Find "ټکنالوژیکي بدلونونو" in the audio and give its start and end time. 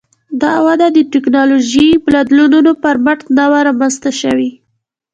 1.13-2.71